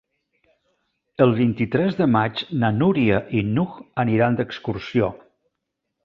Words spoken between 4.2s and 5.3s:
d'excursió.